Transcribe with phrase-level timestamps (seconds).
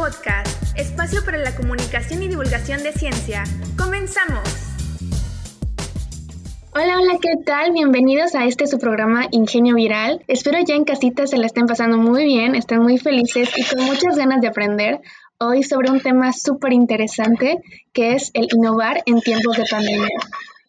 [0.00, 3.44] Podcast, espacio para la comunicación y divulgación de ciencia.
[3.76, 4.40] ¡Comenzamos!
[6.74, 7.72] Hola, hola, ¿qué tal?
[7.72, 10.24] Bienvenidos a este su programa Ingenio Viral.
[10.26, 13.84] Espero ya en casita se la estén pasando muy bien, estén muy felices y con
[13.84, 15.02] muchas ganas de aprender
[15.36, 17.58] hoy sobre un tema súper interesante
[17.92, 20.08] que es el innovar en tiempos de pandemia.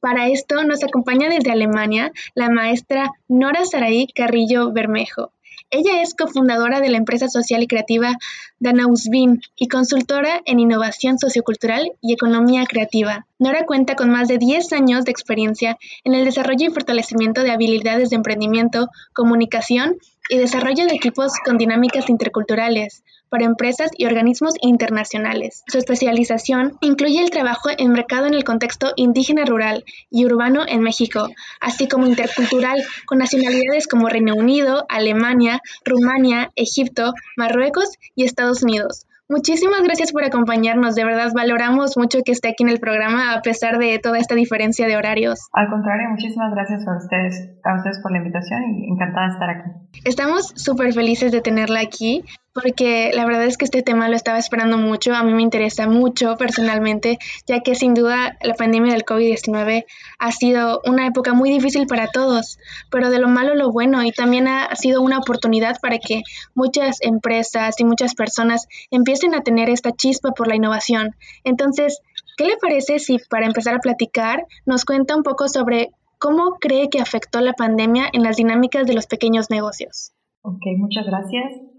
[0.02, 5.32] Para esto nos acompaña desde Alemania la maestra Nora Saraí Carrillo Bermejo.
[5.74, 8.18] Ella es cofundadora de la empresa social y creativa
[8.60, 13.26] Danausbin y consultora en innovación sociocultural y economía creativa.
[13.40, 17.52] Nora cuenta con más de 10 años de experiencia en el desarrollo y fortalecimiento de
[17.52, 19.96] habilidades de emprendimiento, comunicación
[20.30, 25.64] y desarrollo de equipos con dinámicas interculturales, para empresas y organismos internacionales.
[25.68, 30.82] Su especialización incluye el trabajo en mercado en el contexto indígena rural y urbano en
[30.82, 31.30] México,
[31.62, 39.08] así como intercultural con nacionalidades como Reino Unido, Alemania, Rumania, Egipto, Marruecos y Estados Unidos.
[39.32, 43.42] Muchísimas gracias por acompañarnos, de verdad valoramos mucho que esté aquí en el programa a
[43.42, 45.48] pesar de toda esta diferencia de horarios.
[45.54, 49.50] Al contrario, muchísimas gracias a ustedes, a ustedes por la invitación y encantada de estar
[49.50, 49.70] aquí.
[50.04, 54.38] Estamos súper felices de tenerla aquí porque la verdad es que este tema lo estaba
[54.38, 59.06] esperando mucho, a mí me interesa mucho personalmente, ya que sin duda la pandemia del
[59.06, 59.86] COVID-19
[60.20, 62.58] ha sido una época muy difícil para todos,
[62.90, 66.98] pero de lo malo lo bueno y también ha sido una oportunidad para que muchas
[67.02, 71.16] empresas y muchas personas empiecen a tener esta chispa por la innovación.
[71.44, 72.02] Entonces,
[72.38, 76.90] ¿qué le parece si para empezar a platicar nos cuenta un poco sobre cómo cree
[76.90, 80.12] que afectó la pandemia en las dinámicas de los pequeños negocios?
[80.44, 81.71] Ok, muchas gracias.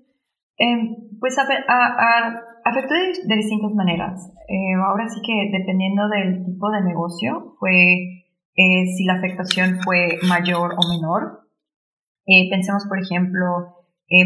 [0.62, 1.42] Eh, pues a,
[2.64, 4.30] afectó de, distintas maneras.
[4.48, 8.22] Eh, ahora sí que dependiendo del tipo de negocio, fue
[8.54, 11.48] eh, si la afectación fue mayor o menor.
[12.50, 13.74] pensemos, por ejemplo,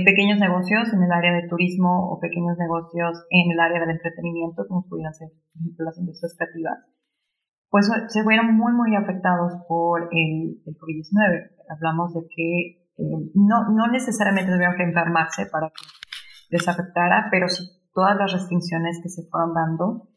[0.05, 4.67] pequeños negocios en el área de turismo o pequeños negocios en el área del entretenimiento,
[4.69, 6.79] como pudieran ser, por ejemplo, las industrias creativas,
[7.71, 11.51] pues se fueron muy, muy afectados por el, el COVID-19.
[11.71, 12.87] Hablamos de que
[13.35, 15.96] no, no necesariamente debieron que enfermarse para que
[16.51, 20.09] les afectara, pero sí todas las restricciones que se fueron dando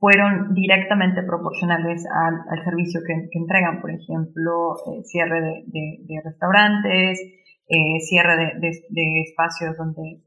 [0.00, 7.20] fueron directamente proporcionales al, servicio que, entregan, por ejemplo, eh, cierre de, restaurantes,
[7.68, 10.22] eh, cierre de, espacios donde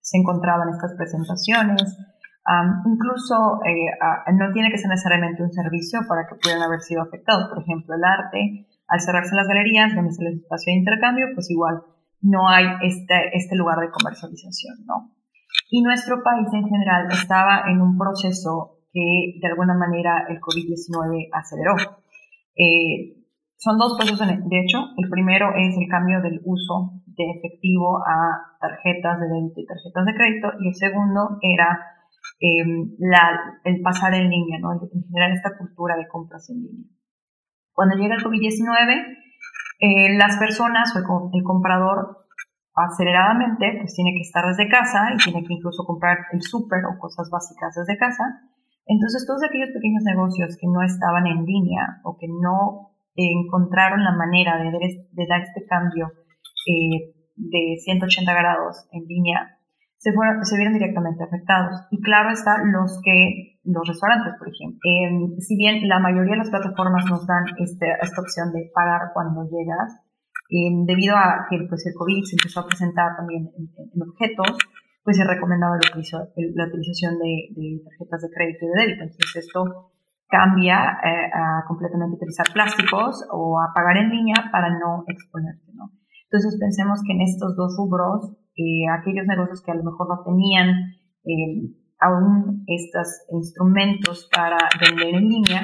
[0.00, 1.84] se encontraban estas presentaciones.
[2.86, 3.92] incluso eh,
[4.34, 7.50] no tiene que ser necesariamente un servicio para que pudieran haber sido afectados.
[7.50, 11.50] Por ejemplo, el arte, al cerrarse las galerías, donde es el espacio de intercambio, pues
[11.50, 11.84] igual
[12.22, 15.14] no hay este, este lugar de comercialización, ¿no?
[15.70, 21.28] Y nuestro país en general estaba en un proceso que de alguna manera el COVID-19
[21.32, 21.74] aceleró.
[22.56, 23.20] Eh,
[23.56, 24.78] son dos procesos, de hecho.
[24.96, 30.06] El primero es el cambio del uso de efectivo a tarjetas de débito y tarjetas
[30.06, 30.48] de crédito.
[30.60, 31.78] Y el segundo era
[32.40, 34.72] la, el pasar en línea, ¿no?
[34.72, 36.90] En general esta cultura de compras en línea.
[37.72, 39.04] Cuando llega el COVID-19,
[39.80, 42.26] eh, las personas o el, comprador
[42.74, 46.98] aceleradamente pues tiene que estar desde casa y tiene que incluso comprar el súper o
[46.98, 48.24] cosas básicas desde casa.
[48.86, 54.12] Entonces todos aquellos pequeños negocios que no estaban en línea o que no encontraron la
[54.12, 56.12] manera de, de dar este cambio
[56.66, 59.60] eh, de 180 grados en línea
[60.00, 61.86] se, fueron, se vieron directamente afectados.
[61.90, 64.78] Y claro está los que, los restaurantes, por ejemplo.
[64.84, 69.12] Eh, si bien la mayoría de las plataformas nos dan este, esta opción de pagar
[69.12, 70.00] cuando llegas,
[70.50, 74.58] eh, debido a que pues, el COVID se empezó a presentar también en, objetos,
[75.04, 79.02] pues se recomendaba la, utilización de, tarjetas de crédito y de débito.
[79.04, 79.92] Entonces esto
[80.28, 85.90] cambia eh, a completamente utilizar plásticos o a pagar en línea para no exponerte, ¿no?
[86.30, 90.22] Entonces pensemos que en estos dos rubros eh, aquellos negocios que a lo mejor no
[90.22, 90.68] tenían
[91.24, 95.62] eh, aún estos instrumentos para vender en línea,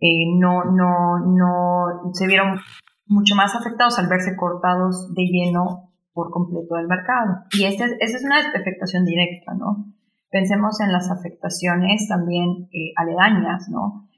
[0.00, 2.58] eh, no, no, no se vieron
[3.06, 7.44] mucho más afectados al verse cortados de lleno por completo del mercado.
[7.52, 9.86] Y esta es, es una afectación directa, ¿no?
[10.30, 14.08] Pensemos en las afectaciones también aledañas, ¿no?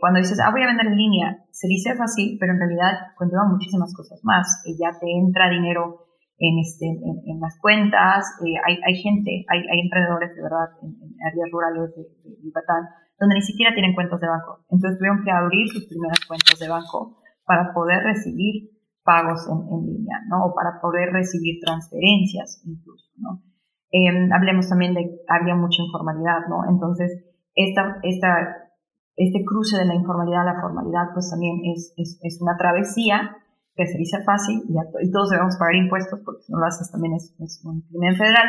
[0.00, 3.46] cuando dices, ah, voy a vender en línea, se dice fácil, pero en realidad conlleva
[3.46, 4.64] muchísimas cosas más.
[4.66, 6.09] ya te entra dinero
[6.40, 10.96] en, este, en, las cuentas, eh, hay, hay, gente, hay, hay, emprendedores de verdad en,
[11.20, 12.08] áreas rurales de,
[12.42, 12.88] Yucatán
[13.20, 14.64] donde ni siquiera tienen cuentas de banco.
[14.70, 18.72] Entonces tuvieron que abrir sus primeras cuentas de banco para poder recibir
[19.04, 20.46] pagos en, en línea, ¿no?
[20.46, 23.42] O para poder recibir transferencias incluso, ¿no?
[23.92, 26.64] Em, hablemos también de, había mucha informalidad, ¿no?
[26.70, 28.72] Entonces, esta, esta,
[29.16, 33.36] este cruce de la informalidad a la formalidad, pues también es, es, es una travesía
[33.74, 37.14] que se dice fácil y, todos debemos pagar impuestos porque si no lo haces también
[37.14, 37.34] es,
[37.64, 38.48] un crimen federal.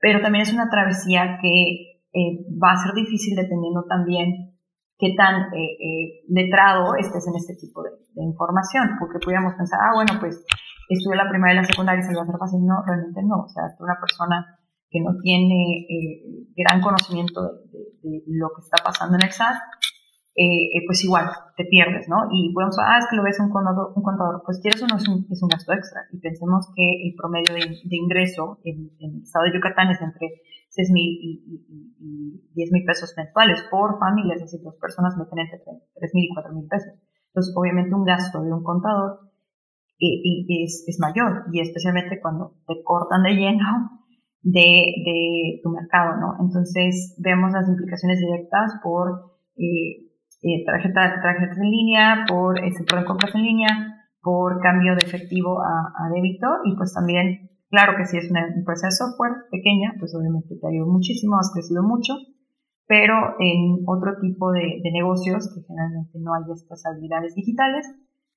[0.00, 4.56] pero también es una travesía que eh, va a ser difícil dependiendo también
[4.98, 9.92] qué tan eh, eh, letrado estés en este tipo de, información, porque pudiéramos pensar, ah,
[9.94, 10.42] bueno, pues
[10.88, 12.64] estudié la primaria y la secundaria y se va a hacer fácil.
[12.64, 13.44] No, realmente no.
[13.44, 14.56] O sea, una persona
[14.88, 19.56] que no tiene eh, gran conocimiento de, lo que está pasando en el SAT,
[20.86, 22.28] pues igual te pierdes, ¿no?
[22.30, 24.42] Y podemos, ah, es que lo ves un contador, un contador.
[24.44, 26.02] pues quieres o no es un, es un gasto extra.
[26.12, 30.90] Y pensemos que el promedio de, ingreso en, el estado de Yucatán es entre 6
[30.92, 36.14] mil y, 10 mil pesos mensuales por familia, es decir, dos personas meten entre 3
[36.14, 36.92] mil y 4 mil pesos.
[37.28, 39.20] Entonces, obviamente un gasto de un contador
[39.98, 44.04] es, es, mayor y especialmente cuando te cortan de lleno
[44.42, 46.36] de, de tu mercado, ¿no?
[46.44, 50.05] Entonces, vemos las implicaciones directas por eh,
[50.42, 53.68] eh, tarjetas en línea, por este, por compras en línea,
[54.20, 58.46] por cambio de efectivo a, a débito y pues también Claro que si es una
[58.46, 62.14] empresa de software pequeña, pues obviamente te ido muchísimo, has crecido mucho,
[62.86, 67.86] pero en otro tipo de, negocios que generalmente no hay estas habilidades digitales,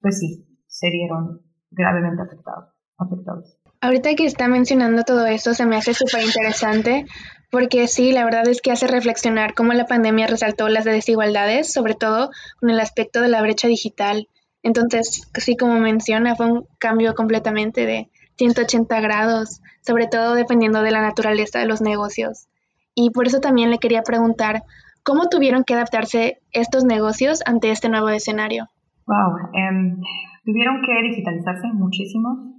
[0.01, 2.73] pues sí, se vieron gravemente afectados.
[2.97, 3.57] afectados.
[3.81, 7.05] Ahorita que está mencionando todo eso, se me hace súper interesante
[7.51, 11.95] porque sí, la verdad es que hace reflexionar cómo la pandemia resaltó las desigualdades, sobre
[11.95, 12.29] todo
[12.59, 14.27] con el aspecto de la brecha digital.
[14.61, 20.91] Entonces, sí, como menciona, fue un cambio completamente de 180 grados, sobre todo dependiendo de
[20.91, 22.47] la naturaleza de los negocios.
[22.93, 24.63] Y por eso también le quería preguntar,
[25.03, 28.67] ¿cómo tuvieron que adaptarse estos negocios ante este nuevo escenario?
[29.07, 29.99] Wow, em,
[30.45, 32.53] tuvieron que digitalizarse muchísimo.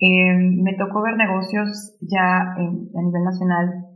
[0.00, 3.91] Em, me tocó ver negocios ya a nivel nacional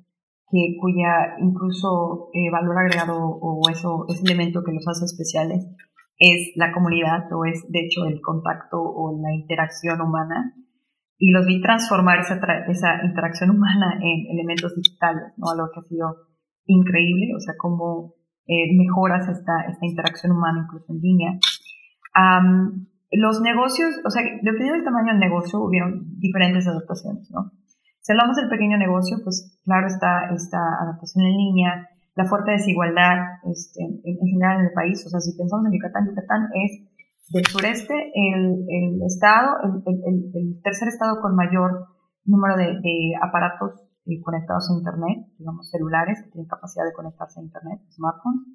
[0.51, 5.67] que cuya incluso eh, valor agregado o eso, ese elemento que los hace especiales
[6.19, 10.55] es la comunidad o es de hecho el contacto o la interacción humana
[11.19, 12.39] y los vi transformar esa,
[12.69, 15.51] esa interacción humana en elementos digitales, ¿no?
[15.51, 16.17] Algo que ha sido
[16.67, 18.15] increíble, o sea, cómo
[18.47, 21.39] eh, mejoras esta, esta interacción humana incluso en línea.
[23.13, 27.51] los negocios, o sea, dependiendo del tamaño del negocio, hubieron diferentes adaptaciones, ¿no?
[28.07, 33.43] Si hablamos del pequeño negocio, pues claro está esta adaptación en línea, la fuerte desigualdad
[33.51, 36.87] este, en, en, general en el país, o sea, si pensamos en Yucatán, Yucatán es
[37.35, 39.59] del sureste, el, estado,
[39.91, 41.89] el, el, tercer estado con mayor
[42.25, 43.75] número de, de aparatos
[44.07, 48.47] eh, conectados a Internet, digamos celulares que tienen capacidad de conectarse a Internet, smartphones.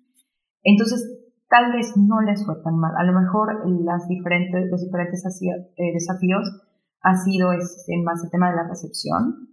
[0.63, 1.03] Entonces,
[1.49, 2.95] tal vez no les fue tan mal.
[2.95, 6.70] A lo mejor las diferentes, los diferentes eh, desafíos
[7.01, 9.49] ha sido este, más el tema de la recepción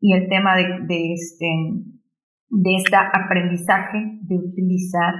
[0.00, 1.46] y el tema de, de, este,
[2.48, 5.14] de este aprendizaje de utilizar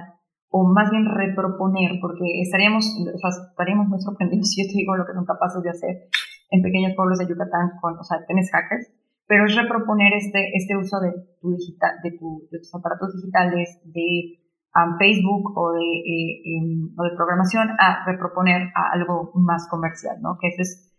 [0.52, 4.96] o más bien reproponer, porque estaríamos, o sea, estaríamos muy sorprendidos si yo te digo
[4.96, 6.08] lo que son capaces de hacer
[6.50, 8.92] en pequeños pueblos de Yucatán con, o sea, tenés hackers,
[9.26, 13.80] pero es reproponer este, este uso de tu digital, de, tu, de tus aparatos digitales,
[13.84, 14.44] de
[14.76, 20.20] um, Facebook o de, eh, em, o de programación a reproponer a algo más comercial,
[20.20, 20.36] ¿no?
[20.38, 20.91] Que eso es,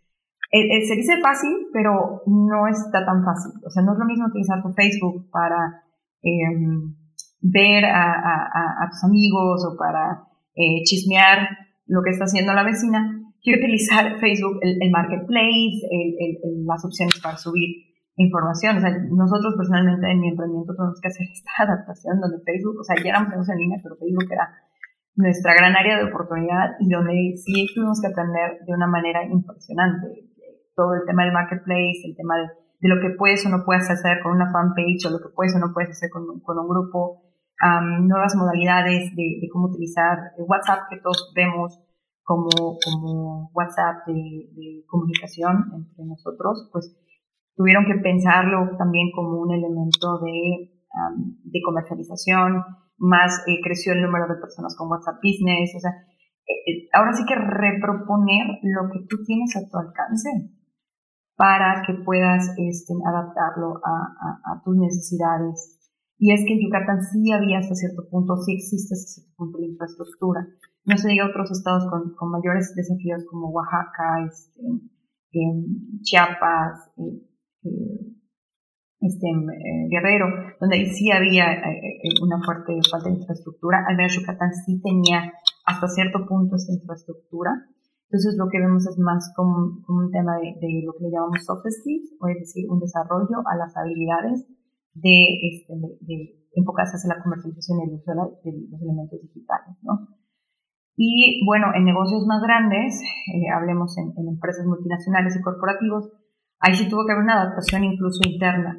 [0.54, 3.50] eh, eh, se dice fácil, pero no está tan fácil.
[3.66, 5.82] O sea, no es lo mismo utilizar tu Facebook para,
[6.22, 6.94] em,
[7.42, 10.22] ver a, tus amigos o para
[10.54, 11.48] eh, chismear
[11.86, 13.02] lo que está haciendo la vecina,
[13.42, 15.82] que utilizar Facebook, el, marketplace,
[16.64, 18.76] las opciones para subir información.
[18.76, 22.84] O sea, nosotros personalmente en mi emprendimiento tenemos que hacer esta adaptación donde Facebook, o
[22.84, 24.54] sea, ya éramos en línea, pero Facebook era
[25.16, 30.30] nuestra gran área de oportunidad y donde sí tuvimos que aprender de una manera impresionante.
[30.74, 34.20] Todo el tema del marketplace, el tema de, lo que puedes o no puedes hacer
[34.22, 37.22] con una fanpage o lo que puedes o no puedes hacer con, con un grupo.
[38.02, 41.80] Nuevas modalidades de, cómo utilizar WhatsApp que todos vemos
[42.22, 42.48] como,
[42.84, 46.94] como WhatsApp de, comunicación entre nosotros, pues
[47.56, 50.74] tuvieron que pensarlo también como un elemento de,
[51.44, 52.64] de comercialización,
[52.98, 55.90] más eh, creció el número de personas con WhatsApp Business, o sea,
[56.46, 60.28] eh, eh, ahora sí que reproponer lo que tú tienes a tu alcance
[61.36, 65.74] para que puedas este, adaptarlo a, a tus necesidades
[66.18, 69.58] y es que en Yucatán sí había hasta cierto punto, sí existe hasta cierto punto
[69.58, 70.46] la infraestructura.
[70.84, 74.62] No se diga otros estados con, con mayores desafíos como Oaxaca, este,
[76.02, 77.20] Chiapas, eh,
[77.64, 78.14] eh,
[79.00, 80.26] este, eh, Guerrero,
[80.60, 81.46] donde sí había
[82.22, 83.84] una fuerte falta de infraestructura.
[83.86, 85.32] Al menos Yucatán sí tenía
[85.66, 87.50] hasta cierto punto esta infraestructura.
[88.14, 91.42] Entonces lo que vemos es más como, un tema de, de, lo que le llamamos
[91.42, 94.46] soft skills, o es decir, un desarrollo a las habilidades
[94.94, 100.06] de, este, de, enfocarse hacia la comercialización y el uso de los elementos digitales, ¿no?
[100.94, 103.02] Y bueno, en negocios más grandes,
[103.34, 106.12] eh, hablemos en, empresas multinacionales y corporativos,
[106.60, 108.78] ahí sí tuvo que haber una adaptación incluso interna.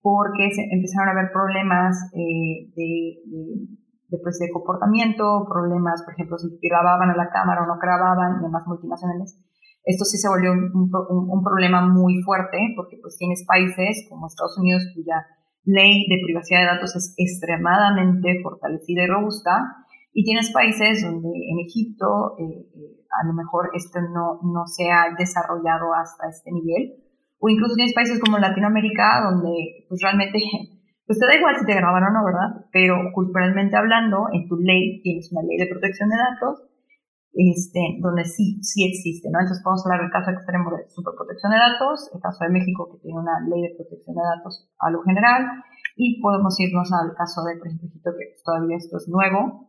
[0.00, 3.66] porque empezaron a haber problemas eh, de, de,
[4.18, 8.46] pues, de, comportamiento, problemas, por ejemplo, si grababan a la cámara o no grababan, y
[8.46, 9.38] en las multinacionales.
[9.84, 14.26] Esto sí se volvió un, un, un, problema muy fuerte, porque pues tienes países como
[14.26, 15.24] Estados Unidos cuya
[15.64, 21.58] ley de privacidad de datos es extremadamente fortalecida y robusta, y tienes países donde en
[21.60, 27.00] Egipto eh, eh, a lo mejor esto no, no se ha desarrollado hasta este nivel,
[27.38, 30.38] o incluso tienes países como Latinoamérica donde pues realmente
[31.10, 32.70] pues te da igual si te graban o no, ¿verdad?
[32.70, 36.62] Pero culturalmente hablando, en tu ley tienes una ley de protección de datos,
[37.34, 39.42] este, donde sí, sí existe, ¿no?
[39.42, 43.02] Entonces podemos hablar del caso extremo de superprotección de datos, el caso de México que
[43.02, 45.50] tiene una ley de protección de datos a lo general,
[45.98, 49.66] y podemos irnos al caso de, por ejemplo, que todavía esto es nuevo,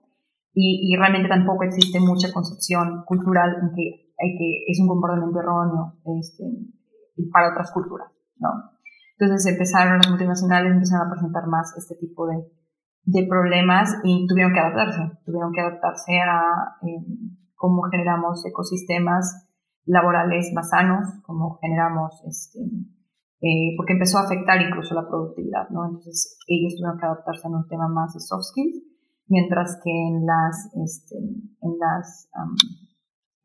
[0.54, 5.42] y, y, realmente tampoco existe mucha concepción cultural en que, hay que es un comportamiento
[5.42, 6.46] erróneo este,
[7.34, 8.78] para otras culturas, ¿no?
[9.22, 12.42] Entonces empezaron las multinacionales, empezaron a presentar más este tipo de,
[13.04, 17.06] de problemas y tuvieron que adaptarse, tuvieron que adaptarse a eh,
[17.54, 19.48] cómo generamos ecosistemas
[19.86, 22.62] laborales más sanos, cómo generamos, este,
[23.42, 25.86] eh, porque empezó a afectar incluso la productividad, ¿no?
[25.86, 28.82] Entonces ellos tuvieron que adaptarse a un tema más de soft skills
[29.28, 32.28] mientras que en las, este, en las,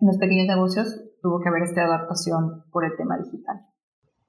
[0.00, 0.88] en los pequeños negocios
[1.20, 3.65] tuvo que haber esta adaptación por el tema digital.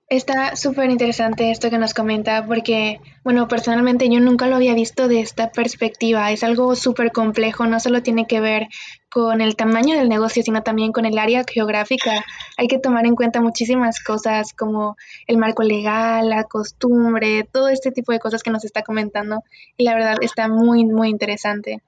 [0.10, 5.10] Está súper interesante esto que nos comenta porque, bueno, personalmente yo nunca lo había visto
[5.10, 6.32] de esta perspectiva.
[6.32, 8.70] Es algo súper complejo, no solo tiene que ver
[9.10, 12.24] con el tamaño del negocio, sino también con el área geográfica.
[12.58, 14.96] Hay que tomar en cuenta muchísimas cosas como
[15.28, 19.44] el marco legal, la costumbre, todo este tipo de cosas que nos está comentando.
[19.76, 21.82] Y la verdad está muy, muy interesante.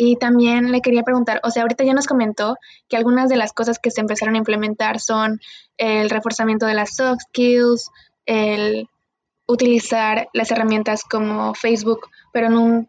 [0.00, 2.56] Y también le quería preguntar, o sea, ahorita ya nos comentó
[2.88, 5.40] que algunas de las cosas que se empezaron a implementar son
[5.76, 7.90] el reforzamiento de las soft skills,
[8.24, 8.88] el
[9.48, 12.88] utilizar las herramientas como Facebook, pero en un,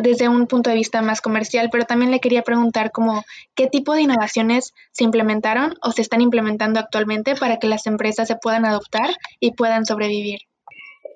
[0.00, 3.24] desde un punto de vista más comercial, pero también le quería preguntar como
[3.56, 8.28] qué tipo de innovaciones se implementaron o se están implementando actualmente para que las empresas
[8.28, 10.47] se puedan adoptar y puedan sobrevivir.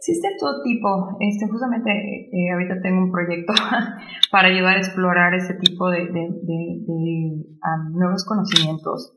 [0.03, 1.17] Existe todo tipo.
[1.21, 3.53] Este, justamente eh, ahorita tengo un proyecto
[4.33, 6.11] para ayudar a explorar ese tipo de,
[7.93, 9.17] nuevos conocimientos.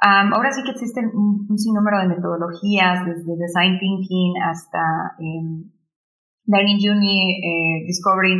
[0.00, 5.62] ahora sí que existen un, sinnúmero de metodologías, desde Design Thinking hasta eh,
[6.46, 8.34] Learning Journey, eh, Discovery,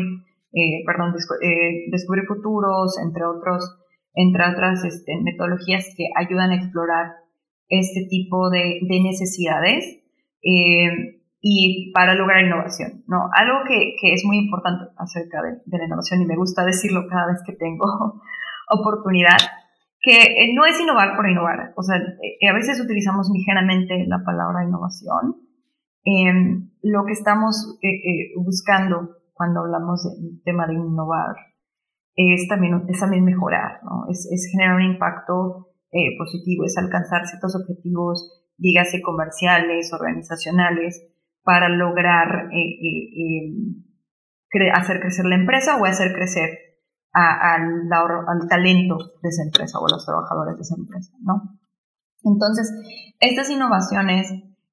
[0.52, 1.14] eh, perdón,
[1.92, 3.78] Descubrir Futuros, entre otros,
[4.14, 7.12] entre otras este, metodologías que ayudan a explorar
[7.68, 9.84] este tipo de, necesidades
[11.40, 13.30] y para lograr innovación, ¿no?
[13.32, 17.06] Algo que, que es muy importante acerca de, de, la innovación y me gusta decirlo
[17.08, 17.86] cada vez que tengo
[18.68, 19.38] oportunidad,
[20.00, 24.22] que eh, no es innovar por innovar, o sea, eh, a veces utilizamos ligeramente la
[24.24, 25.36] palabra innovación.
[26.04, 26.32] Eh,
[26.82, 31.36] lo que estamos eh, buscando cuando hablamos del tema de innovar
[32.16, 34.04] es también, es también mejorar, ¿no?
[34.10, 35.68] Es, es generar un impacto
[36.18, 41.10] positivo, es alcanzar ciertos objetivos, dígase comerciales, organizacionales,
[41.42, 43.54] para lograr eh, eh,
[44.52, 46.50] eh, hacer crecer la empresa o hacer crecer
[47.12, 51.58] al talento de esa empresa o a los trabajadores de esa empresa, ¿no?
[52.22, 52.72] Entonces,
[53.18, 54.30] estas innovaciones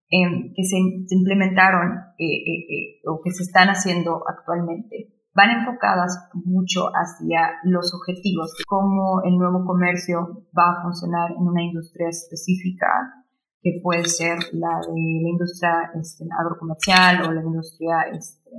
[0.09, 1.93] em, que se, implementaron
[3.07, 9.63] o que se están haciendo actualmente van enfocadas mucho hacia los objetivos, cómo el nuevo
[9.65, 12.87] comercio va a funcionar en una industria específica,
[13.61, 18.49] que puede ser la de la industria este, agrocomercial o la industria este,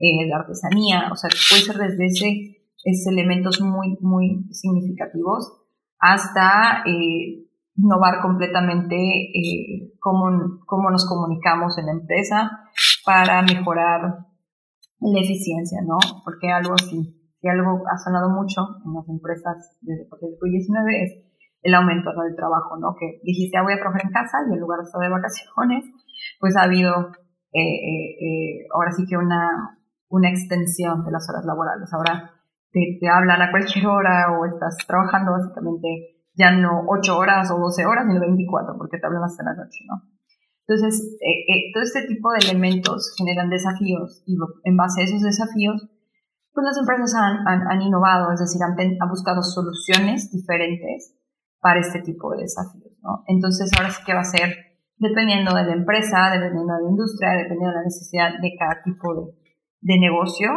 [0.00, 5.60] eh, de artesanía, o sea, puede ser desde ese, esos elementos muy, muy significativos
[5.98, 7.44] hasta eh,
[7.76, 12.50] innovar completamente eh, cómo, cómo nos comunicamos en la empresa
[13.04, 14.26] para mejorar
[15.00, 15.98] la eficiencia, ¿no?
[16.24, 21.24] Porque algo así, que algo ha sonado mucho en las empresas desde el COVID-19 es
[21.64, 22.94] el aumento del trabajo, ¿no?
[22.94, 25.84] Que dijiste, ah, voy a trabajar en casa y en lugar de estar de vacaciones,
[26.38, 26.92] pues ha habido
[27.52, 29.80] eh, eh, eh, ahora sí que una,
[30.10, 31.90] una extensión de las horas laborales.
[31.94, 32.32] Ahora
[32.70, 37.58] te, te, hablan a cualquier hora o estás trabajando básicamente ya no 8 horas o
[37.58, 40.02] 12 horas, sino 24, porque te hablan hasta la noche, ¿no?
[40.66, 41.18] Entonces,
[41.74, 45.88] todo este tipo de elementos generan desafíos y en base a esos desafíos,
[46.52, 51.14] pues las empresas han, han, innovado, es decir, han, han buscado soluciones diferentes
[51.64, 53.24] para este tipo de desafíos, ¿no?
[53.26, 54.52] Entonces, ahora sí que va a ser
[54.98, 59.32] dependiendo de la empresa, dependiendo de la industria, dependiendo de la necesidad de cada tipo
[59.80, 60.50] de, negocio,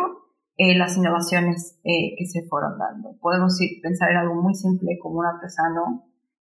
[0.57, 3.15] eh, las innovaciones eh, que se fueron dando.
[3.21, 6.11] Podemos pensar en algo muy simple como un artesano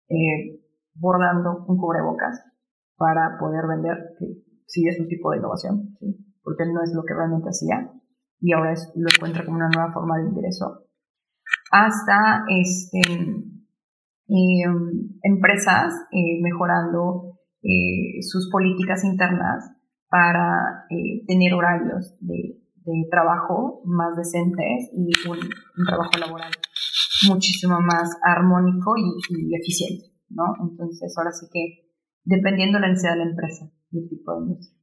[0.10, 0.66] eh,
[0.96, 2.44] bordando un cubrebocas
[2.98, 4.26] para poder vender, que
[4.66, 6.18] sí es un tipo de innovación, ¿sí?
[6.42, 7.92] porque no es lo que realmente hacía
[8.42, 10.86] y ahora lo encuentra como una nueva forma de ingreso,
[11.72, 13.00] hasta este,
[14.30, 19.66] em, empresas eh, mejorando eh, sus políticas internas
[20.10, 22.56] para eh, tener horarios de,
[23.12, 25.38] trabajo más decentes y un,
[25.86, 26.52] trabajo laboral
[27.28, 30.56] muchísimo más armónico y, eficiente, ¿no?
[30.60, 31.92] Entonces, ahora sí que
[32.24, 34.80] dependiendo de la necesidad de la empresa y el tipo de industria.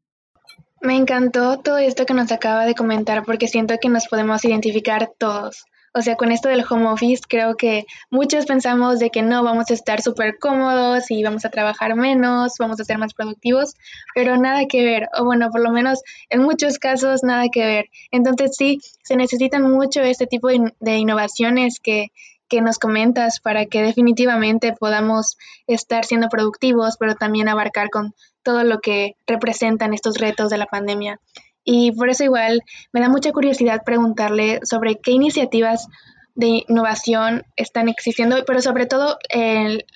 [0.83, 5.11] Me encantó todo esto que nos acaba de comentar porque siento que nos podemos identificar
[5.19, 5.65] todos.
[5.97, 9.71] O sea, con esto del home office creo que muchos pensamos de que no vamos
[9.71, 13.73] a estar súper cómodos y vamos a trabajar menos, vamos a ser más productivos,
[14.15, 17.87] pero nada que ver, o bueno, por lo menos en muchos casos nada que ver.
[18.11, 22.09] Entonces sí, se necesitan mucho este tipo de, innovaciones que,
[22.47, 28.13] que nos comentas para que definitivamente podamos estar siendo productivos, pero también abarcar con
[28.43, 31.21] todo lo que representan estos retos de la pandemia.
[31.69, 35.89] Y por eso igual me da mucha curiosidad preguntarle sobre qué iniciativas
[36.37, 39.19] de innovación están existiendo, pero sobre todo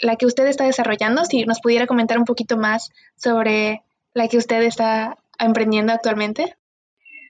[0.03, 3.85] la que usted está desarrollando, si nos pudiera comentar un poquito más sobre
[4.15, 6.57] la que usted está emprendiendo actualmente.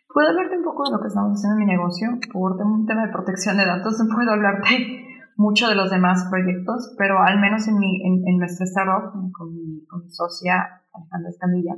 [0.09, 3.07] Puedo hablarte un poco de lo que estamos haciendo en mi negocio, por un tema
[3.07, 5.05] de protección de datos, no puedo hablarte
[5.37, 9.85] mucho de los demás proyectos, pero al menos en, mi, en, nuestra startup, con mi,
[9.87, 11.75] con mi socia Alejandra Escamilla,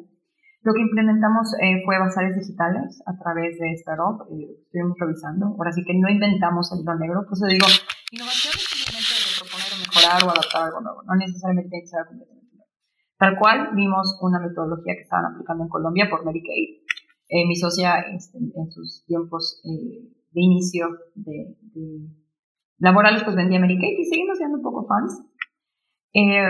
[0.62, 4.22] lo que implementamos eh, fue bazares digitales a través de Startup.
[4.30, 5.46] Eh, estuvimos revisando.
[5.58, 7.26] Ahora sí que no inventamos el hilo negro.
[7.26, 7.66] Pues digo,
[8.14, 11.02] innovación es simplemente proponer o mejorar o adaptar algo nuevo.
[11.02, 12.70] No necesariamente tiene que ser completamente nuevo.
[13.18, 16.86] Tal cual, vimos una metodología que estaban aplicando en Colombia por Medicaid.
[17.26, 22.06] Eh, mi socia este, en sus tiempos eh, de inicio de, de,
[22.78, 25.26] laborales pues vendía Medicaid y seguimos siendo un poco fans.
[26.14, 26.42] Eh,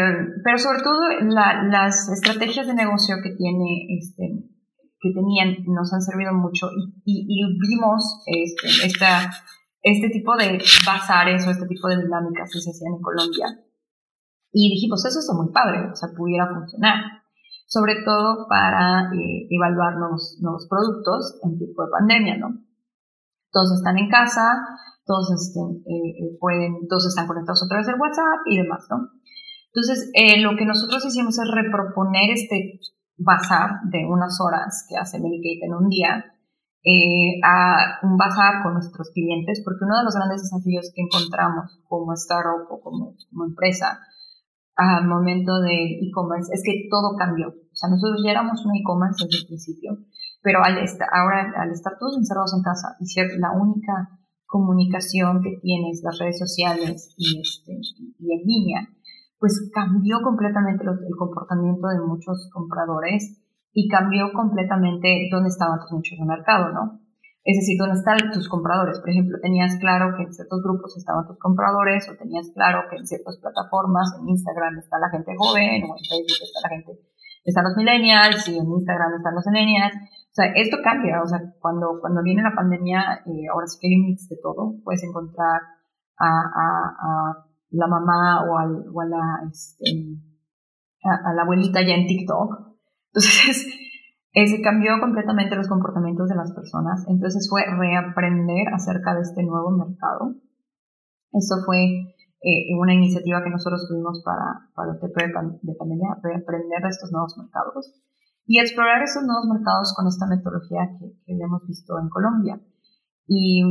[0.43, 4.53] pero sobre todo las estrategias de negocio que tiene este,
[4.99, 6.69] que tenían nos han servido mucho
[7.05, 9.31] y, y, vimos este, esta,
[9.83, 13.47] este tipo de bazares o este tipo de dinámicas que se hacían en Colombia.
[14.53, 17.23] Y dijimos, eso está muy padre, o sea, pudiera funcionar.
[17.67, 22.63] Sobre todo para eh, evaluar nuevos, nuevos productos en tipo de pandemia, ¿no?
[23.51, 24.43] Todos están en casa,
[25.07, 29.09] todos estén, eh, pueden, todos están conectados a través del WhatsApp y demás, ¿no?
[29.75, 32.79] Entonces, eh, lo que nosotros hicimos es reproponer este
[33.17, 36.25] bazar de unas horas que hace Medicate en un día
[36.85, 41.81] eh, a un bazar con nuestros clientes, porque uno de los grandes desafíos que encontramos
[41.89, 43.15] como startup o como,
[43.47, 44.01] empresa
[44.75, 47.49] al momento del e-commerce es que todo cambió.
[47.49, 49.99] O sea, nosotros ya éramos un e-commerce desde el principio,
[50.43, 55.41] pero al estar, ahora al estar todos encerrados en casa y ser la única comunicación
[55.41, 57.79] que tienes, las redes sociales y, este,
[58.19, 58.89] y en línea,
[59.43, 63.43] pues cambió completamente el comportamiento de muchos compradores
[63.75, 67.03] y cambió completamente dónde estaban tus nichos de mercado, ¿no?
[67.43, 69.01] Es decir, dónde están tus compradores.
[69.01, 72.95] Por ejemplo, tenías claro que en ciertos grupos estaban tus compradores o tenías claro que
[72.95, 76.93] en ciertas plataformas, en Instagram está la gente joven o en Facebook está la gente,
[77.43, 79.97] están los millennials y en Instagram están los millennials.
[79.99, 81.19] O sea, esto cambia.
[81.19, 84.39] O sea, cuando, cuando viene la pandemia, eh, ahora sí que hay un mix de
[84.41, 84.79] todo.
[84.85, 85.67] Puedes encontrar
[86.15, 89.89] a, a, a la mamá o, al, o a, la, este,
[91.03, 92.77] a, la abuelita ya en TikTok.
[93.09, 93.67] Entonces,
[94.35, 97.05] se cambió completamente los comportamientos de las personas.
[97.09, 100.37] Entonces fue reaprender acerca de este nuevo mercado.
[101.33, 101.81] Eso fue
[102.43, 105.21] eh, una iniciativa que nosotros tuvimos para, para el tiempo
[105.63, 107.91] de pandemia, reaprender estos nuevos mercados
[108.45, 112.61] y explorar esos nuevos mercados con esta metodología que, que habíamos visto en Colombia.
[113.27, 113.63] Y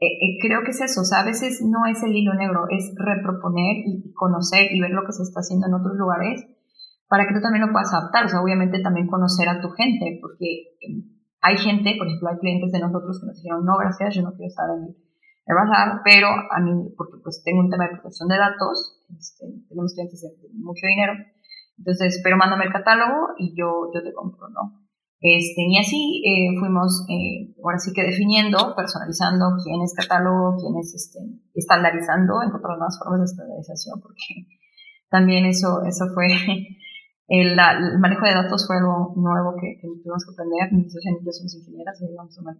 [0.00, 2.66] eh, eh, creo que es eso, o sea, a veces no es el hilo negro,
[2.68, 6.44] es reproponer y conocer y ver lo que se está haciendo en otros lugares
[7.08, 10.18] para que tú también lo puedas adaptar, o sea, obviamente también conocer a tu gente,
[10.20, 14.14] porque em, hay gente, por ejemplo, hay clientes de nosotros que nos dijeron, no, gracias,
[14.14, 14.96] yo no quiero estar en
[15.46, 19.46] el bazar, pero a mí, porque pues tengo un tema de protección de datos, este,
[19.68, 21.12] tenemos clientes de mucho dinero,
[21.78, 24.83] entonces, pero mándame el catálogo y yo, yo te compro, ¿no?
[25.24, 30.76] Este, y así eh, fuimos, eh, ahora sí que definiendo, personalizando quién es catálogo, quién
[30.76, 31.18] es este,
[31.54, 34.52] estandarizando, encontrar nuevas formas de estandarización, porque
[35.08, 36.28] también eso, eso fue,
[37.28, 37.56] el,
[38.00, 40.70] manejo de datos fue algo nuevo que, tuvimos que aprender.
[40.76, 42.12] Mis socios y yo somos ingenieras y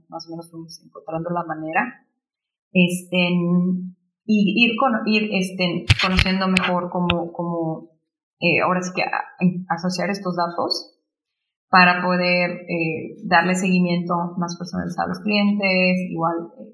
[0.09, 2.09] más o menos fuimos encontrando la manera.
[2.73, 3.29] Este,
[4.25, 7.91] y ir, con, ir este, conociendo mejor cómo, cómo
[8.41, 9.03] eh, ahora sí que
[9.69, 10.94] asociar estos datos
[11.75, 16.71] para poder eh, darle seguimiento más personalizado a los clientes, igual eh,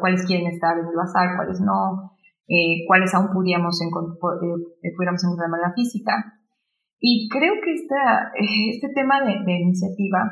[0.00, 2.10] cuáles quieren estar en el bazar, cuáles no,
[2.48, 6.10] eh, cuáles aún pudiéramos, pudiéramos encontrar de manera física.
[6.98, 8.32] Y creo que esta,
[8.74, 10.28] este tema de, de iniciativa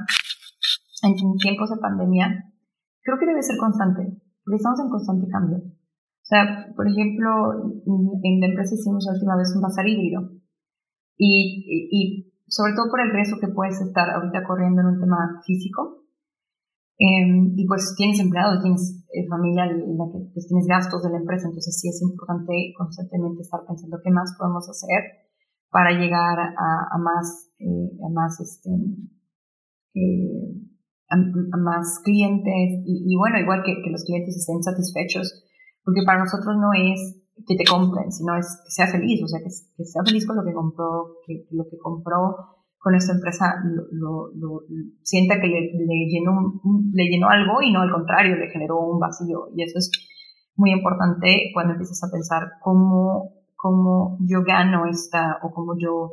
[1.04, 2.42] en tiempos de pandemia,
[3.00, 4.02] creo que debe ser constante,
[4.42, 5.58] porque estamos en constante cambio.
[5.58, 7.30] O sea, por ejemplo,
[8.24, 10.32] en la empresa hicimos la última vez un bazar híbrido.
[11.16, 15.40] Y, y, sobre todo por el riesgo que puedes estar ahorita corriendo en un tema
[15.44, 16.02] físico.
[16.98, 21.10] Em, y pues tienes empleados, tienes eh, familia en la que pues, tienes gastos de
[21.10, 25.26] la empresa, entonces sí es importante constantemente estar pensando qué más podemos hacer
[25.70, 28.70] para llegar a, más, eh, más, este,
[29.94, 30.52] eh,
[31.58, 35.44] más clientes y, bueno, igual que, que, los clientes estén satisfechos,
[35.82, 39.40] porque para nosotros no es que te compren, sino es que sea feliz, o sea,
[39.40, 42.36] que, que sea feliz con lo que compró, que, lo que compró
[42.78, 43.54] con esta empresa
[43.92, 44.62] lo, lo,
[45.02, 46.60] sienta que le, le, llenó,
[46.92, 49.48] le llenó algo y no al contrario, le generó un vacío.
[49.56, 49.90] Y eso es
[50.56, 56.10] muy importante cuando empiezas a pensar cómo cómo yo gano esta o cómo yo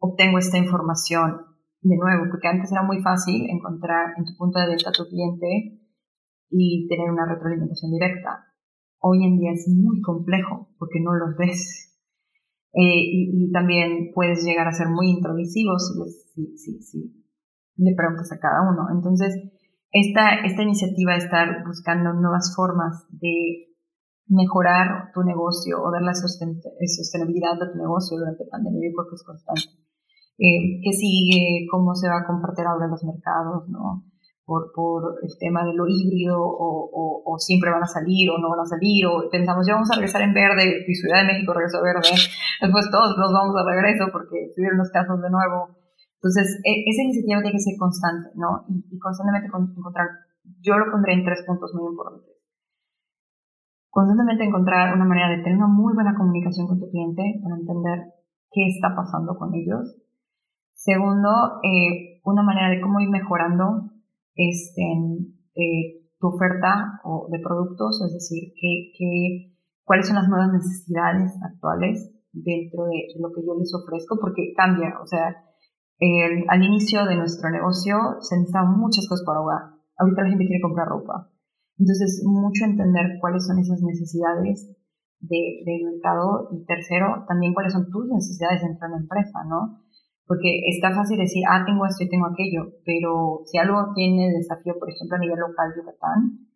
[0.00, 1.46] obtengo esta información
[1.80, 5.06] de nuevo, porque antes era muy fácil encontrar en tu punto de venta a tu
[5.06, 5.78] cliente
[6.50, 8.46] y tener una retroalimentación directa.
[9.00, 11.84] Hoy en día es muy complejo porque no los ves.
[12.74, 17.24] Eh, y, también puedes llegar a ser muy introvisivo si, si, si,
[17.76, 18.88] le preguntas a cada uno.
[18.94, 19.34] Entonces,
[19.90, 23.68] esta, esta iniciativa de estar buscando nuevas formas de
[24.26, 29.08] mejorar tu negocio o dar la sostenibilidad de tu negocio durante la pandemia, yo creo
[29.08, 29.88] que es constante.
[30.38, 31.66] Eh, ¿Qué sigue?
[31.70, 33.68] ¿Cómo se va a compartir ahora los mercados?
[33.68, 34.04] ¿no?
[34.48, 38.48] Por, por el tema de lo híbrido o, o, siempre van a salir o no
[38.48, 41.52] van a salir o pensamos ya vamos a regresar en verde y Ciudad de México
[41.52, 45.76] regresó verde después todos nos vamos a regreso porque tuvieron los casos de nuevo
[46.16, 48.64] entonces e, esa iniciativa tiene que ser constante ¿no?
[48.72, 50.08] y, y constantemente encontrar
[50.64, 52.38] yo lo pondré en tres puntos muy importantes
[53.90, 58.14] constantemente encontrar una manera de tener una muy buena comunicación con tu cliente para entender
[58.50, 59.96] qué está pasando con ellos.
[60.72, 63.90] Segundo, eh, una manera de cómo ir mejorando
[64.38, 64.82] este,
[65.54, 69.52] eh, tu oferta o de productos, es decir, qué,
[69.84, 74.94] cuáles son las nuevas necesidades actuales dentro de lo que yo les ofrezco, porque cambia,
[75.02, 75.44] o sea,
[76.48, 79.62] al inicio de nuestro negocio se necesitaban muchas cosas para hogar.
[79.98, 81.28] Ahorita la gente quiere comprar ropa,
[81.78, 84.68] entonces, mucho entender cuáles son esas necesidades
[85.20, 89.82] del de mercado y tercero, también cuáles son tus necesidades dentro de la empresa, ¿no?
[90.28, 94.78] Porque está fácil decir, ah, tengo esto y tengo aquello, pero si algo tiene desafío,
[94.78, 96.46] por ejemplo, a nivel local Yucatán,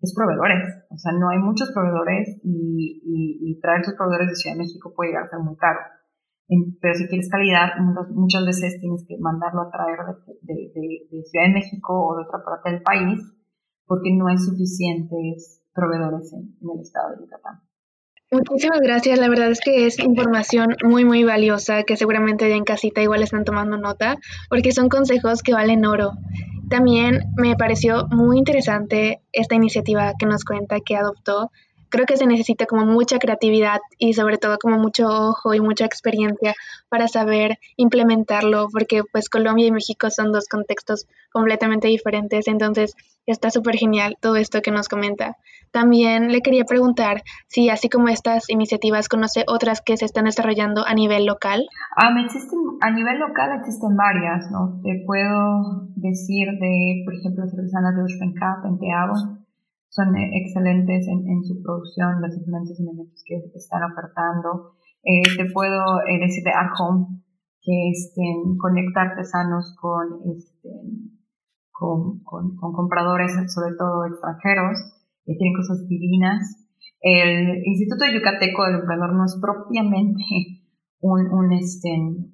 [0.00, 0.86] es proveedores.
[0.90, 5.10] O sea, no hay muchos proveedores y, traer tus proveedores de Ciudad de México puede
[5.10, 5.80] llegar a ser muy caro.
[6.80, 7.74] pero si quieres calidad,
[8.10, 9.98] muchas, veces tienes que mandarlo a traer
[10.42, 13.18] de, Ciudad de México o de otra parte del país
[13.86, 17.60] porque no hay suficientes proveedores en, el estado de Yucatán.
[18.32, 23.00] Muchísimas gracias, la verdad es que es información muy muy valiosa que seguramente en casita
[23.00, 24.16] igual están tomando nota
[24.48, 26.10] porque son consejos que valen oro.
[26.68, 31.52] También me pareció muy interesante esta iniciativa que nos cuenta que adoptó
[31.88, 35.84] creo que se necesita como mucha creatividad y sobre todo como mucho ojo y mucha
[35.84, 36.54] experiencia
[36.88, 42.94] para saber implementarlo, porque pues Colombia y México son dos contextos completamente diferentes, entonces
[43.26, 45.36] está súper genial todo esto que nos comenta.
[45.72, 50.86] También le quería preguntar si así como estas iniciativas conoce otras que se están desarrollando
[50.86, 51.66] a nivel local.
[51.96, 54.80] Ah, existen, a nivel local existen varias, ¿no?
[54.82, 59.45] Te puedo decir de, por ejemplo, las artesanas de Ushpencap en Teabo,
[59.88, 64.76] son excelentes en, su producción, los diferentes elementos que están ofertando.
[65.02, 67.22] Eh, te puedo eh, decir de Art Home,
[67.62, 68.22] que este,
[68.58, 70.68] conecta artesanos con, este,
[71.70, 74.78] con, con, compradores, sobre todo extranjeros,
[75.24, 76.68] que tienen cosas divinas.
[77.00, 80.24] El Instituto Yucateco del Emprendedor no es propiamente
[81.00, 81.90] un, un, este,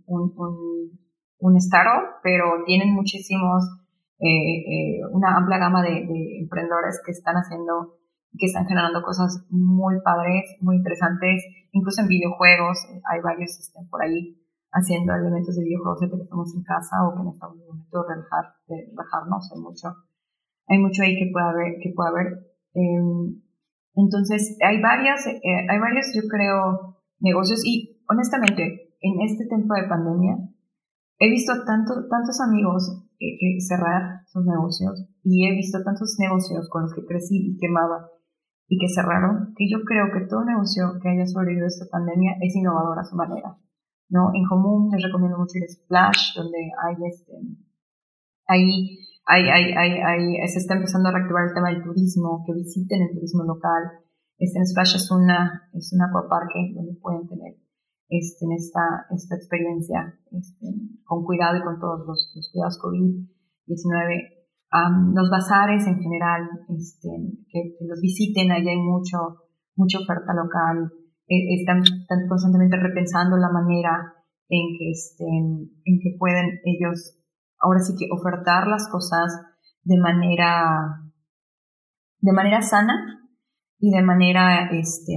[0.06, 0.98] un, un,
[1.38, 3.82] un startup, pero tienen muchísimos
[4.22, 6.06] eh, eh, una amplia gama de,
[6.38, 7.98] emprendedores que están haciendo,
[8.38, 12.78] que están generando cosas muy padres, muy interesantes, incluso en videojuegos,
[13.11, 14.38] hay varios este, por ahí
[14.70, 18.14] haciendo elementos de videojuegos de que estamos en casa o que en estamos momento de
[18.14, 19.88] relajar, de relajarnos, hay mucho,
[20.68, 22.46] hay mucho ahí que pueda haber, que pueda haber.
[22.74, 23.42] Em,
[23.96, 29.88] entonces, hay varias, eh, hay varios, yo creo, negocios y honestamente, en este tiempo de
[29.88, 30.38] pandemia,
[31.22, 36.82] he visto tanto, tantos amigos que cerrar sus negocios y he visto tantos negocios con
[36.82, 38.11] los que crecí y quemaba
[38.66, 42.56] y que cerraron, que yo creo que todo negocio que haya sobrevivido esta pandemia es
[42.56, 43.56] innovador a su manera.
[44.08, 44.30] ¿no?
[44.35, 47.32] En común les recomiendo mucho el Splash, donde hay este,
[48.48, 53.02] ahí hay, hay, hay, se está empezando a reactivar el tema del turismo, que visiten
[53.02, 54.02] el turismo local.
[54.38, 57.54] Este Splash es una, es un acuaparque donde pueden tener
[58.12, 60.66] este, en esta, esta experiencia este,
[61.05, 65.14] con cuidado y con todos los, los cuidados COVID-19.
[65.14, 67.09] los bazares en general, este,
[67.48, 69.46] que, los visiten, ahí hay mucho,
[69.77, 70.92] mucha oferta local,
[71.27, 74.12] e, están, están, constantemente repensando la manera
[74.48, 77.18] en que, estén, en que pueden ellos
[77.59, 79.40] ahora sí que ofertar las cosas
[79.85, 81.01] de manera,
[82.20, 83.27] de manera sana
[83.79, 85.14] y de manera este,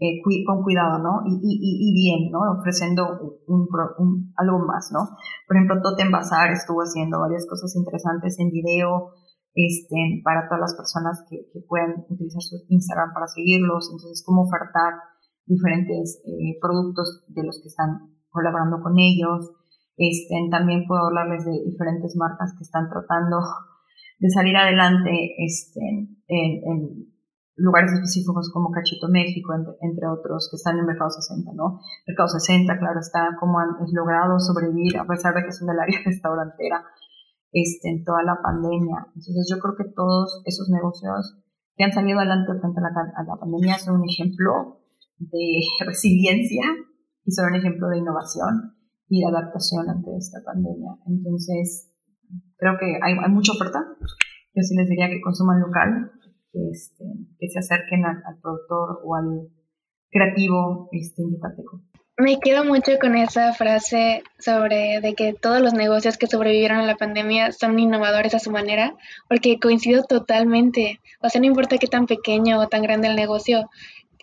[0.00, 1.22] eh, con cuidado, ¿no?
[1.24, 2.40] Y, y, y, bien, ¿no?
[2.58, 3.06] Ofreciendo
[3.46, 5.16] un, un, algo más, ¿no?
[5.46, 9.14] Por ejemplo, Totem Bazar estuvo haciendo varias cosas interesantes en video,
[9.54, 13.88] este, para todas las personas que, que puedan utilizar su Instagram para seguirlos.
[13.92, 14.94] Entonces, cómo ofertar
[15.46, 19.52] diferentes eh, productos de los que están colaborando con ellos.
[19.96, 23.38] Este, también puedo hablarles de diferentes marcas que están tratando
[24.18, 25.80] de salir adelante este,
[26.26, 27.13] en, en
[27.56, 31.80] lugares específicos como Cachito México, entre, otros, que están en Mercado 60, ¿no?
[32.06, 36.00] Mercado 60, claro, está como han logrado sobrevivir, a pesar de que son del área
[36.04, 36.84] restaurantera,
[37.52, 39.06] este, en toda la pandemia.
[39.14, 41.38] Entonces yo creo que todos esos negocios
[41.76, 44.80] que han salido adelante frente a la, a la pandemia son un ejemplo
[45.18, 46.64] de resiliencia
[47.24, 48.74] y son un ejemplo de innovación
[49.08, 50.90] y de adaptación ante esta pandemia.
[51.06, 51.92] Entonces,
[52.56, 53.78] creo que hay, hay mucha oferta.
[54.54, 56.10] Yo sí les diría que consuman local,
[56.54, 57.04] que, este,
[57.38, 59.48] que se acerquen al, productor o al
[60.10, 61.82] creativo este, yucateco.
[62.16, 66.86] Me quedo mucho con esa frase sobre de que todos los negocios que sobrevivieron a
[66.86, 68.94] la pandemia son innovadores a su manera,
[69.28, 71.00] porque coincido totalmente.
[71.20, 73.68] O sea, no importa qué tan pequeño o tan grande el negocio,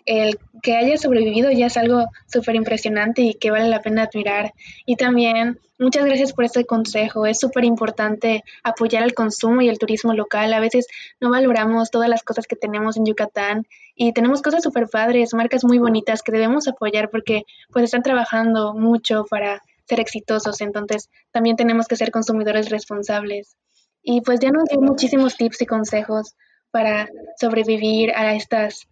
[0.06, 4.52] el que haya sobrevivido ya es algo súper impresionante y que vale la pena admirar.
[4.86, 7.26] Y también muchas gracias por este consejo.
[7.26, 10.52] Es súper importante apoyar el consumo y el turismo local.
[10.52, 10.86] A veces
[11.20, 15.64] no valoramos todas las cosas que tenemos en Yucatán y tenemos cosas súper padres, marcas
[15.64, 20.60] muy bonitas que debemos apoyar porque pues están trabajando mucho para ser exitosos.
[20.60, 23.56] Entonces también tenemos que ser consumidores responsables.
[24.02, 26.34] Y pues ya nos dio muchísimos tips y consejos
[26.72, 28.88] para sobrevivir a estas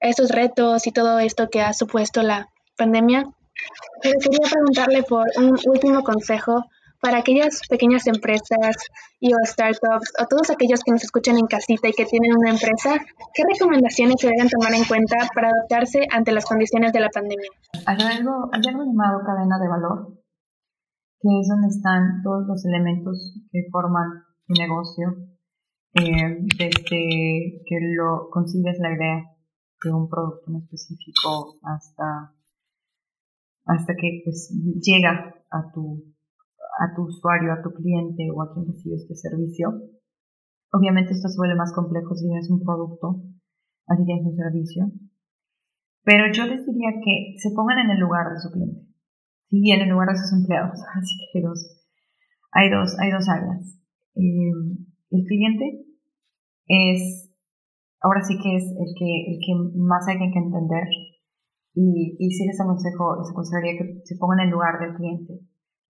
[0.00, 3.24] estos retos y todo esto que ha supuesto la pandemia.
[4.02, 6.64] Pero quería preguntarle por un último consejo
[7.00, 8.76] para aquellas pequeñas empresas
[9.20, 12.50] y o startups o todos aquellos que nos escuchan en casita y que tienen una
[12.50, 13.00] empresa,
[13.34, 17.48] ¿qué recomendaciones se deben tomar en cuenta para adaptarse ante las condiciones de la pandemia?
[17.86, 20.12] Hay algo, llamado cadena de valor,
[21.20, 25.08] que es donde están todos los elementos que forman tu negocio,
[25.94, 26.84] eh, desde
[27.64, 28.28] que lo
[28.78, 29.24] la idea
[29.84, 32.34] de un producto en específico hasta,
[33.64, 36.04] hasta que pues llega a tu,
[36.80, 39.68] a tu usuario, a tu cliente o a quien recibe este servicio.
[40.72, 43.22] Obviamente esto se vuelve más complejo si tienes un producto,
[43.86, 44.92] así tienes un servicio.
[46.04, 48.86] Pero yo les diría que se pongan en el lugar de su cliente.
[49.50, 50.78] y en el lugar de sus empleados.
[50.94, 51.84] Así que dos,
[52.52, 53.80] hay dos, hay dos áreas.
[54.14, 54.52] Eh,
[55.10, 55.86] el cliente
[56.66, 57.29] es
[58.00, 60.88] ahora sí que es el que, el que más hay que entender.
[61.72, 65.40] Y, y sí les aconsejo, les aconsejaría que se pongan en el lugar del cliente.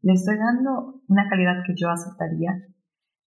[0.02, 2.52] Le estoy dando una calidad que yo aceptaría.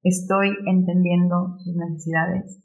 [0.04, 2.62] Estoy entendiendo sus necesidades.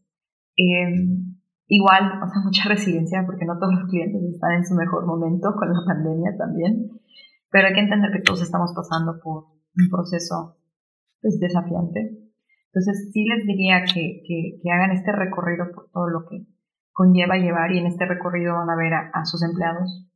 [0.57, 5.07] Em, igual, o sea, mucha resiliencia porque no todos los clientes están en su mejor
[5.07, 6.91] momento con la pandemia también.
[7.51, 9.45] Pero hay que entender que todos estamos pasando por
[9.77, 10.59] un proceso
[11.23, 12.28] pues, desafiante
[12.73, 16.45] entonces, sí les diría que, que, hagan este recorrido por todo lo que
[16.93, 20.07] conlleva llevar y en este recorrido van a ver a, sus empleados,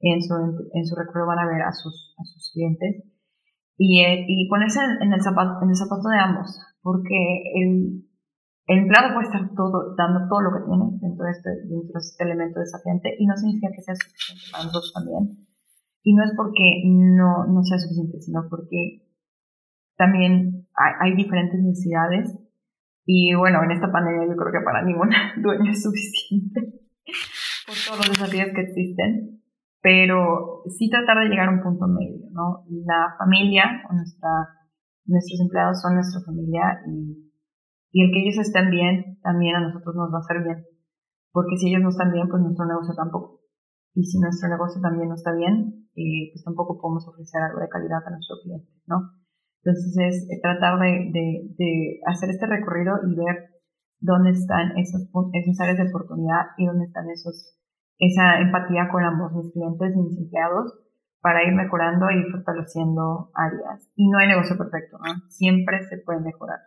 [0.00, 0.34] en su,
[0.74, 3.04] en su recorrido van a ver a sus, a sus clientes
[3.78, 7.16] y, eh, y ponerse en el, zapato, en el zapato de ambos, porque
[7.54, 8.04] el,
[8.66, 12.04] el empleado puede estar todo, dando todo lo que tiene dentro de, este, dentro de
[12.04, 15.48] este elemento desafiante y no significa que sea suficiente para nosotros también.
[16.02, 19.08] Y no es porque no, no sea suficiente, sino porque
[19.96, 22.38] también hay, diferentes necesidades
[23.04, 25.10] y bueno, en esta pandemia yo creo que para ningún
[25.42, 26.60] dueño es suficiente
[27.66, 29.42] por todos los desafíos que existen,
[29.80, 32.64] pero sí tratar de llegar a un punto medio, ¿no?
[32.86, 34.30] La familia nuestra,
[35.06, 37.32] nuestros empleados son nuestra familia y,
[37.92, 40.64] y el que ellos estén bien también a nosotros nos va a hacer bien,
[41.32, 43.40] porque si ellos no están bien, pues nuestro negocio tampoco.
[43.94, 47.68] Y si nuestro negocio también no está bien, eh, pues tampoco podemos ofrecer algo de
[47.68, 49.17] calidad a nuestro cliente, ¿no?
[49.62, 53.50] Entonces es eh, tratar de, de, hacer este recorrido y ver
[54.00, 57.58] dónde están esos, esas áreas de oportunidad y dónde están esos,
[57.98, 60.72] esa empatía con ambos mis clientes y mis empleados
[61.20, 63.90] para ir mejorando y fortaleciendo áreas.
[63.96, 65.28] Y no hay negocio perfecto, ¿no?
[65.28, 66.60] Siempre se puede mejorar.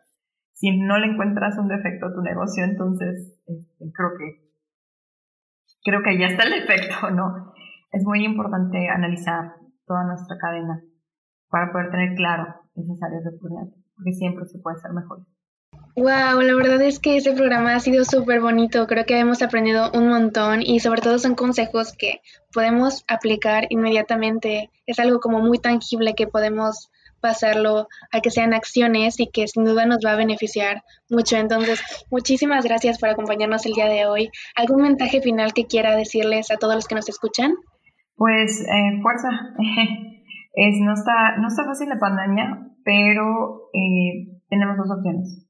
[0.52, 4.52] Si no le encuentras un defecto a tu negocio, entonces este, creo que
[5.84, 7.54] creo que ya está el defecto, ¿no?
[7.92, 10.82] es muy importante analizar toda nuestra cadena
[11.50, 15.26] para poder tener claro esas áreas de oportunidad, porque siempre se puede ser mejor.
[15.96, 18.88] Wow, la verdad es que este programa ha sido súper bonito.
[18.88, 22.22] Creo que hemos aprendido un montón y sobre todo son consejos que
[22.54, 24.70] podemos aplicar inmediatamente.
[24.86, 29.66] Es algo como muy tangible que podemos pasarlo a que sean acciones y que sin
[29.66, 31.38] duda nos va a beneficiar mucho.
[31.38, 34.30] Entonces, muchísimas gracias por acompañarnos el día de hoy.
[34.56, 37.54] ¿Algún mensaje final que quiera decirles a todos los que nos escuchan?
[38.16, 39.30] Pues eh, fuerza.
[40.54, 45.48] es, no, está, no está fácil la pandemia, pero eh, tenemos dos opciones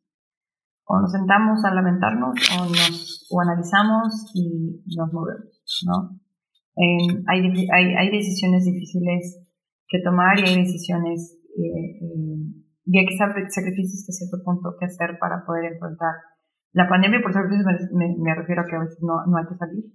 [0.86, 6.20] o nos sentamos a lamentarnos o, nos, o analizamos y nos movemos, ¿no?
[7.28, 9.40] hay, hay, hay, decisiones difíciles
[9.88, 15.20] que tomar y hay decisiones eh, eh, y hay sacrificios hasta cierto punto que hacer
[15.20, 16.16] para poder enfrentar
[16.74, 17.22] la pandemia.
[17.22, 19.86] Por sacrificios me, me, refiero a que a veces no, no hay que salir,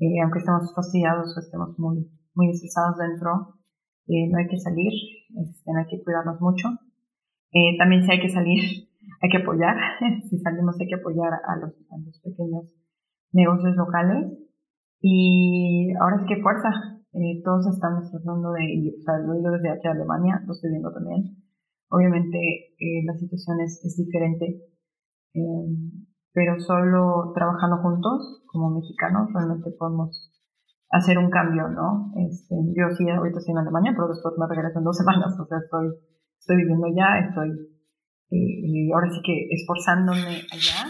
[0.00, 3.61] eh, aunque estemos fastidiados o estemos muy, muy estresados dentro,
[4.08, 4.92] eh, no hay que salir,
[5.36, 6.68] este, no hay que cuidarnos mucho.
[7.52, 8.60] Eh, también si hay que salir,
[9.20, 9.76] hay que apoyar,
[10.30, 11.74] si salimos hay que apoyar a los,
[12.22, 12.74] pequeños
[13.32, 14.32] negocios locales.
[15.00, 16.70] Y ahora sí que fuerza,
[17.12, 21.36] eh, todos estamos tratando de, o sea, lo desde aquí Alemania, lo estoy viendo también.
[21.90, 24.62] Obviamente eh, la situación es, es diferente,
[26.32, 30.30] pero solo trabajando juntos como mexicanos realmente podemos
[30.92, 32.12] hacer un cambio, ¿no?
[32.16, 35.46] Este, yo sí, ahorita estoy en Alemania, pero después me regreso en dos semanas, o
[35.46, 35.88] sea, estoy,
[36.38, 37.50] estoy viviendo ya, estoy
[38.32, 40.88] y ahora sí que esforzándome allá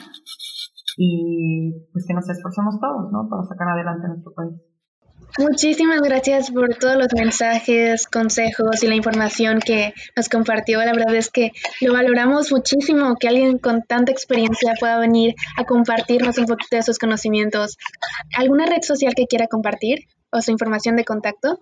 [0.96, 3.28] y pues que nos esforzamos todos, ¿no?
[3.28, 4.54] Para sacar adelante nuestro país.
[5.38, 10.78] Muchísimas gracias por todos los mensajes, consejos y la información que nos compartió.
[10.80, 15.64] La verdad es que lo valoramos muchísimo que alguien con tanta experiencia pueda venir a
[15.64, 17.78] compartirnos un poquito de sus conocimientos.
[18.36, 21.58] ¿Alguna red social que quiera compartir o su información de contacto?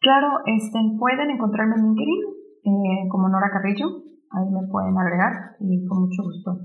[0.00, 2.20] Claro, este, pueden encontrarme en LinkedIn
[2.64, 6.58] eh, como Nora Carrillo ahí me pueden agregar y con mucho gusto.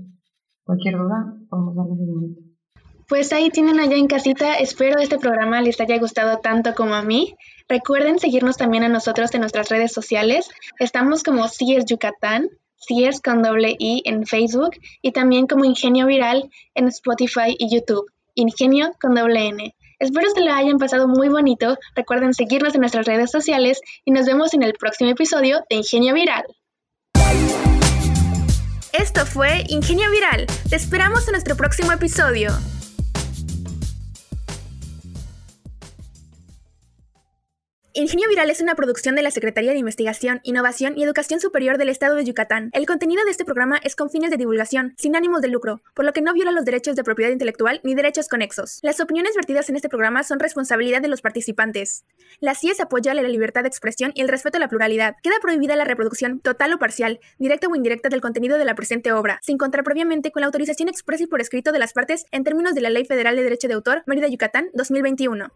[0.64, 2.40] Cualquier duda, podemos darle seguimiento.
[3.08, 4.54] Pues ahí tienen allá en casita.
[4.54, 7.36] Espero este programa les haya gustado tanto como a mí.
[7.68, 10.50] Recuerden seguirnos también a nosotros en nuestras redes sociales.
[10.80, 14.70] Estamos como Si es Yucatán, Si es con doble I en Facebook
[15.02, 18.10] y también como Ingenio Viral en Spotify y YouTube.
[18.34, 19.74] Ingenio con doble N.
[20.00, 21.78] Espero que lo hayan pasado muy bonito.
[21.94, 26.12] Recuerden seguirnos en nuestras redes sociales y nos vemos en el próximo episodio de Ingenio
[26.12, 26.44] Viral.
[28.92, 30.46] Esto fue Ingenio Viral.
[30.68, 32.50] Te esperamos en nuestro próximo episodio.
[37.98, 41.88] Ingenio Viral es una producción de la Secretaría de Investigación, Innovación y Educación Superior del
[41.88, 42.68] Estado de Yucatán.
[42.74, 46.04] El contenido de este programa es con fines de divulgación, sin ánimos de lucro, por
[46.04, 48.80] lo que no viola los derechos de propiedad intelectual ni derechos conexos.
[48.82, 52.04] Las opiniones vertidas en este programa son responsabilidad de los participantes.
[52.38, 55.16] La CIES apoya la libertad de expresión y el respeto a la pluralidad.
[55.22, 59.12] Queda prohibida la reproducción, total o parcial, directa o indirecta del contenido de la presente
[59.12, 62.44] obra, sin contar previamente con la autorización expresa y por escrito de las partes en
[62.44, 65.50] términos de la Ley Federal de Derecho de Autor, Mérida, Yucatán, 2021.